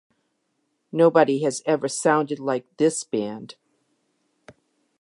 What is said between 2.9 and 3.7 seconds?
band.